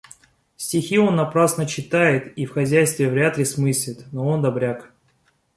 [0.57, 4.91] Стихи он напрасно читает и в хозяйстве вряд ли смыслит, но он добряк.